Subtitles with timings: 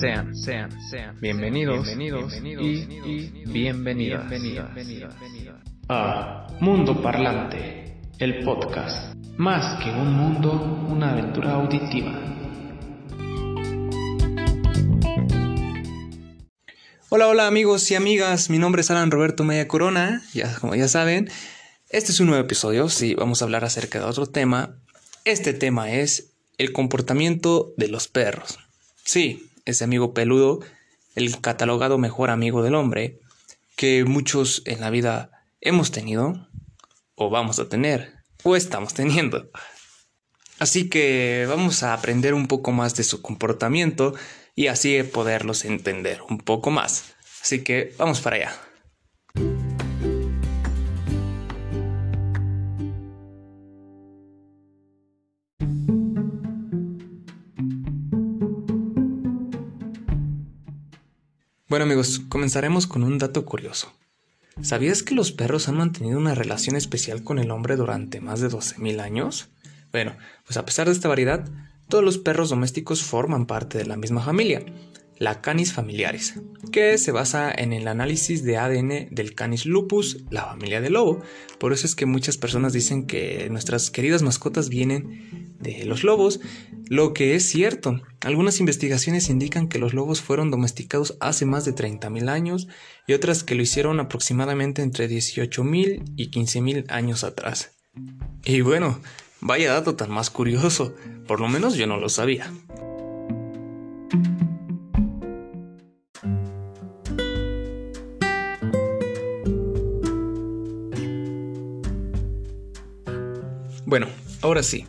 [0.00, 4.24] sean, sean, sean bienvenidos, bienvenidos, y, bienvenidas,
[5.88, 9.14] a Mundo Parlante, el podcast.
[9.36, 10.52] Más que un mundo,
[10.88, 12.12] una aventura auditiva.
[17.10, 20.88] Hola, hola amigos y amigas, mi nombre es Alan Roberto Media Corona, ya como ya
[20.88, 21.30] saben,
[21.88, 24.76] este es un nuevo episodio, sí, vamos a hablar acerca de otro tema.
[25.24, 28.58] Este tema es el comportamiento de los perros.
[29.04, 30.60] Sí, ese amigo peludo,
[31.14, 33.20] el catalogado mejor amigo del hombre,
[33.76, 36.48] que muchos en la vida hemos tenido,
[37.14, 39.50] o vamos a tener, o estamos teniendo.
[40.58, 44.14] Así que vamos a aprender un poco más de su comportamiento
[44.54, 47.14] y así poderlos entender un poco más.
[47.42, 48.73] Así que vamos para allá.
[61.66, 63.90] Bueno amigos, comenzaremos con un dato curioso.
[64.60, 68.50] ¿Sabías que los perros han mantenido una relación especial con el hombre durante más de
[68.50, 69.48] 12.000 años?
[69.90, 71.48] Bueno, pues a pesar de esta variedad,
[71.88, 74.62] todos los perros domésticos forman parte de la misma familia,
[75.16, 76.34] la Canis familiaris,
[76.70, 81.22] que se basa en el análisis de ADN del Canis lupus, la familia del lobo.
[81.58, 86.40] Por eso es que muchas personas dicen que nuestras queridas mascotas vienen de los lobos
[86.90, 91.74] lo que es cierto, algunas investigaciones indican que los lobos fueron domesticados hace más de
[91.74, 92.68] 30.000 años
[93.06, 97.72] y otras que lo hicieron aproximadamente entre 18.000 y 15.000 años atrás.
[98.44, 99.00] Y bueno,
[99.40, 100.94] vaya dato tan más curioso,
[101.26, 102.52] por lo menos yo no lo sabía.
[113.86, 114.08] Bueno,
[114.42, 114.86] ahora sí,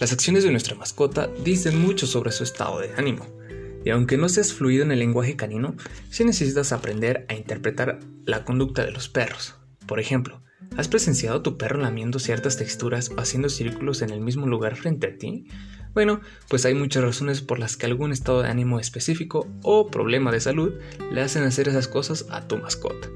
[0.00, 3.26] las acciones de nuestra mascota dicen mucho sobre su estado de ánimo,
[3.84, 5.74] y aunque no seas fluido en el lenguaje canino,
[6.08, 9.56] sí necesitas aprender a interpretar la conducta de los perros.
[9.86, 10.42] Por ejemplo,
[10.78, 14.74] ¿has presenciado a tu perro lamiendo ciertas texturas o haciendo círculos en el mismo lugar
[14.74, 15.48] frente a ti?
[15.92, 20.32] Bueno, pues hay muchas razones por las que algún estado de ánimo específico o problema
[20.32, 20.72] de salud
[21.12, 23.08] le hacen hacer esas cosas a tu mascota.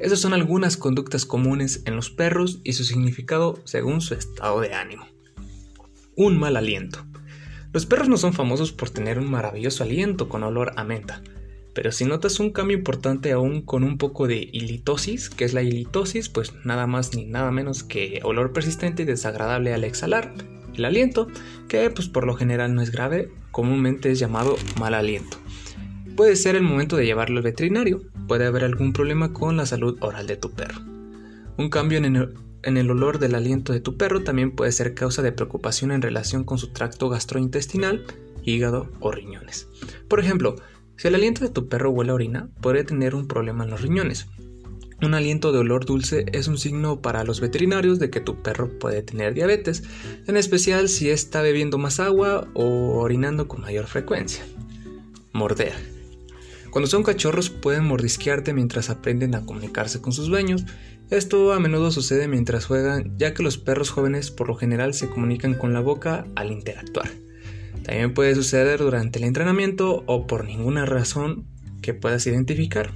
[0.00, 4.74] Esas son algunas conductas comunes en los perros y su significado según su estado de
[4.74, 5.13] ánimo
[6.16, 7.04] un mal aliento.
[7.72, 11.22] Los perros no son famosos por tener un maravilloso aliento con olor a menta,
[11.74, 15.62] pero si notas un cambio importante aún con un poco de ilitosis, que es la
[15.62, 20.32] ilitosis, pues nada más ni nada menos que olor persistente y desagradable al exhalar,
[20.72, 21.26] el aliento,
[21.68, 25.36] que pues por lo general no es grave, comúnmente es llamado mal aliento.
[26.16, 29.98] Puede ser el momento de llevarlo al veterinario, puede haber algún problema con la salud
[30.00, 30.80] oral de tu perro.
[31.56, 34.94] Un cambio en el, en el olor del aliento de tu perro también puede ser
[34.94, 38.04] causa de preocupación en relación con su tracto gastrointestinal,
[38.42, 39.68] hígado o riñones.
[40.08, 40.56] Por ejemplo,
[40.96, 43.82] si el aliento de tu perro huele a orina, podría tener un problema en los
[43.82, 44.26] riñones.
[45.02, 48.78] Un aliento de olor dulce es un signo para los veterinarios de que tu perro
[48.78, 49.82] puede tener diabetes,
[50.26, 54.44] en especial si está bebiendo más agua o orinando con mayor frecuencia.
[55.32, 55.93] Morder.
[56.74, 60.64] Cuando son cachorros pueden mordisquearte mientras aprenden a comunicarse con sus dueños
[61.08, 65.08] esto a menudo sucede mientras juegan, ya que los perros jóvenes por lo general se
[65.08, 67.08] comunican con la boca al interactuar.
[67.84, 71.46] También puede suceder durante el entrenamiento o por ninguna razón
[71.80, 72.90] que puedas identificar.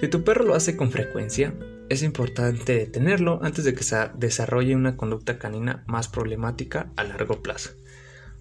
[0.00, 1.52] Si tu perro lo hace con frecuencia,
[1.90, 7.42] es importante detenerlo antes de que se desarrolle una conducta canina más problemática a largo
[7.42, 7.72] plazo.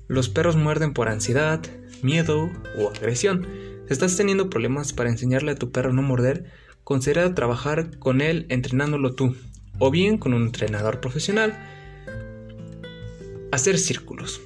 [0.07, 1.59] Los perros muerden por ansiedad,
[2.01, 3.47] miedo o agresión.
[3.91, 6.45] Estás teniendo problemas para enseñarle a tu perro a no morder,
[6.85, 9.35] considera trabajar con él entrenándolo tú,
[9.79, 11.59] o bien con un entrenador profesional.
[13.51, 14.39] Hacer círculos.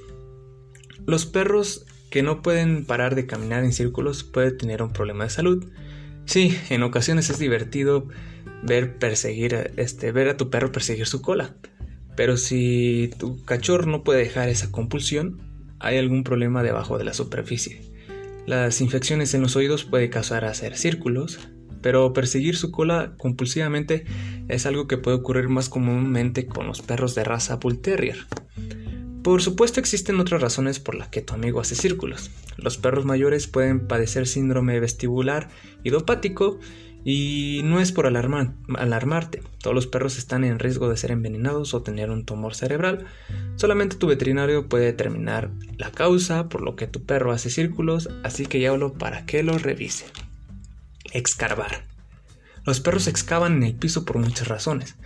[1.06, 5.30] Los perros que no pueden parar de caminar en círculos pueden tener un problema de
[5.30, 5.64] salud.
[6.24, 8.08] Sí, en ocasiones es divertido
[8.64, 11.54] ver perseguir este, ver a tu perro perseguir su cola.
[12.16, 15.40] Pero si tu cachorro no puede dejar esa compulsión,
[15.78, 17.95] hay algún problema debajo de la superficie.
[18.46, 21.40] Las infecciones en los oídos pueden causar hacer círculos,
[21.82, 24.04] pero perseguir su cola compulsivamente
[24.48, 28.18] es algo que puede ocurrir más comúnmente con los perros de raza Bull Terrier.
[29.24, 32.30] Por supuesto existen otras razones por las que tu amigo hace círculos.
[32.56, 35.48] Los perros mayores pueden padecer síndrome vestibular
[35.82, 36.60] idopático
[37.04, 39.42] y no es por alarmarte.
[39.60, 43.06] Todos los perros están en riesgo de ser envenenados o tener un tumor cerebral.
[43.56, 48.46] Solamente tu veterinario puede determinar la causa por lo que tu perro hace círculos, así
[48.46, 50.04] que ya hablo para que lo revise.
[51.12, 51.84] Excarvar.
[52.66, 54.96] Los perros excavan en el piso por muchas razones.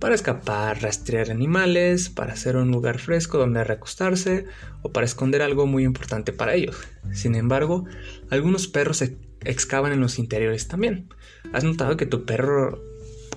[0.00, 4.46] Para escapar, rastrear animales, para hacer un lugar fresco donde recostarse
[4.82, 6.76] o para esconder algo muy importante para ellos.
[7.12, 7.84] Sin embargo,
[8.30, 9.04] algunos perros
[9.44, 11.08] excavan en los interiores también.
[11.52, 12.82] ¿Has notado que tu perro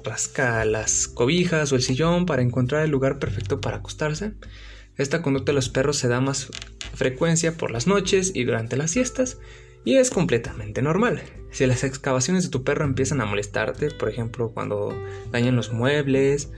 [0.03, 4.33] rasca las cobijas o el sillón para encontrar el lugar perfecto para acostarse?
[4.97, 6.49] Esta conducta de los perros se da más
[6.93, 9.37] frecuencia por las noches y durante las siestas
[9.85, 11.21] y es completamente normal.
[11.51, 14.95] Si las excavaciones de tu perro empiezan a molestarte, por ejemplo, cuando
[15.31, 16.49] dañan los muebles,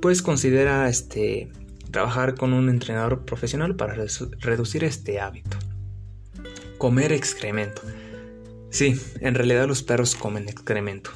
[0.00, 1.50] pues considera este
[1.90, 5.56] trabajar con un entrenador profesional para reducir este hábito.
[6.78, 7.82] Comer excremento.
[8.70, 11.10] Sí, en realidad los perros comen excremento.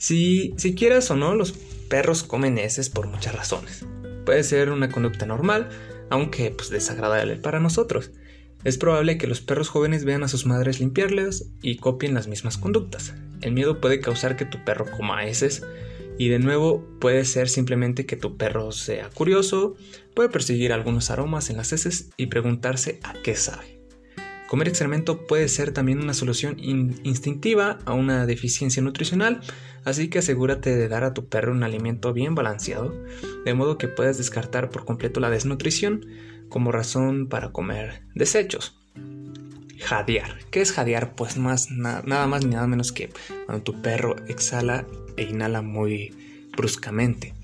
[0.00, 3.84] Si, si quieras o no, los perros comen heces por muchas razones.
[4.24, 5.68] Puede ser una conducta normal,
[6.08, 8.10] aunque pues desagradable para nosotros.
[8.64, 12.56] Es probable que los perros jóvenes vean a sus madres limpiarles y copien las mismas
[12.56, 13.12] conductas.
[13.42, 15.66] El miedo puede causar que tu perro coma heces
[16.16, 19.76] y de nuevo puede ser simplemente que tu perro sea curioso,
[20.14, 23.79] puede perseguir algunos aromas en las heces y preguntarse a qué sabe.
[24.50, 29.42] Comer excremento puede ser también una solución instintiva a una deficiencia nutricional,
[29.84, 32.92] así que asegúrate de dar a tu perro un alimento bien balanceado,
[33.44, 36.04] de modo que puedas descartar por completo la desnutrición
[36.48, 38.76] como razón para comer desechos.
[39.78, 40.38] Jadear.
[40.50, 41.14] ¿Qué es jadear?
[41.14, 43.10] Pues más, nada más ni nada menos que
[43.46, 44.84] cuando tu perro exhala
[45.16, 47.34] e inhala muy bruscamente.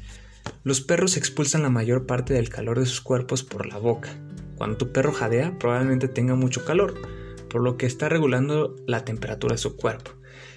[0.65, 4.09] Los perros expulsan la mayor parte del calor de sus cuerpos por la boca.
[4.57, 6.95] Cuando tu perro jadea probablemente tenga mucho calor,
[7.49, 10.13] por lo que está regulando la temperatura de su cuerpo.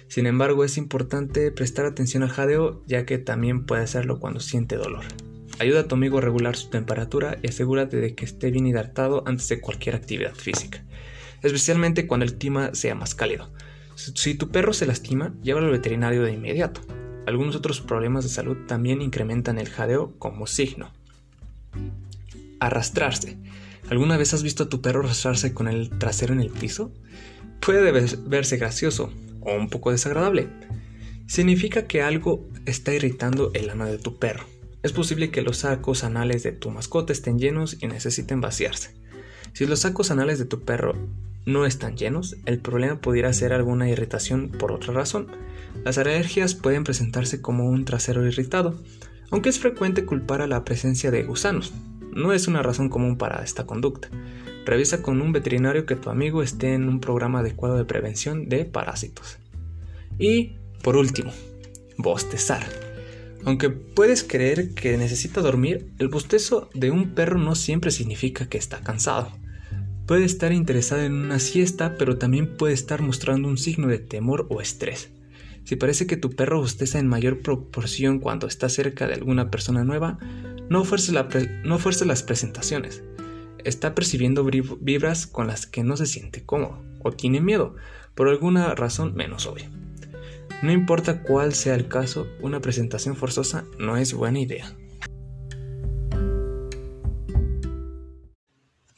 [0.08, 4.76] Sin embargo, es importante prestar atención al jadeo ya que también puede hacerlo cuando siente
[4.76, 5.04] dolor.
[5.60, 9.22] Ayuda a tu amigo a regular su temperatura y asegúrate de que esté bien hidratado
[9.26, 10.84] antes de cualquier actividad física,
[11.42, 13.52] especialmente cuando el clima sea más cálido.
[13.94, 16.80] Si tu perro se lastima, llévalo al veterinario de inmediato.
[17.26, 20.90] Algunos otros problemas de salud también incrementan el jadeo como signo.
[22.58, 23.38] Arrastrarse.
[23.90, 26.92] ¿Alguna vez has visto a tu perro arrastrarse con el trasero en el piso?
[27.60, 30.48] Puede verse gracioso o un poco desagradable.
[31.26, 34.46] Significa que algo está irritando el ano de tu perro
[34.82, 38.94] es posible que los sacos anales de tu mascota estén llenos y necesiten vaciarse.
[39.52, 40.94] Si los sacos anales de tu perro
[41.44, 45.26] no están llenos, el problema pudiera ser alguna irritación por otra razón.
[45.84, 48.80] Las alergias pueden presentarse como un trasero irritado,
[49.30, 51.72] aunque es frecuente culpar a la presencia de gusanos.
[52.12, 54.08] No es una razón común para esta conducta.
[54.64, 58.64] Revisa con un veterinario que tu amigo esté en un programa adecuado de prevención de
[58.64, 59.38] parásitos.
[60.18, 61.32] Y, por último,
[61.96, 62.64] bostezar.
[63.44, 68.58] Aunque puedes creer que necesita dormir, el bostezo de un perro no siempre significa que
[68.58, 69.32] está cansado.
[70.06, 74.46] Puede estar interesado en una siesta, pero también puede estar mostrando un signo de temor
[74.50, 75.10] o estrés.
[75.64, 79.84] Si parece que tu perro bosteza en mayor proporción cuando está cerca de alguna persona
[79.84, 80.18] nueva,
[80.68, 81.14] no fuerces,
[81.64, 83.02] no las presentaciones.
[83.64, 87.74] Está percibiendo vibras con las que no se siente cómodo o tiene miedo,
[88.14, 89.70] por alguna razón menos obvia.
[90.62, 94.76] No importa cuál sea el caso, una presentación forzosa no es buena idea.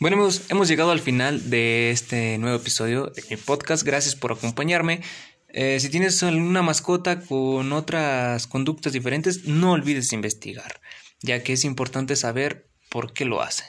[0.00, 3.84] Bueno amigos, hemos llegado al final de este nuevo episodio de mi podcast.
[3.84, 5.00] Gracias por acompañarme.
[5.54, 10.80] Eh, si tienes alguna mascota con otras conductas diferentes, no olvides investigar,
[11.20, 13.64] ya que es importante saber por qué lo hace.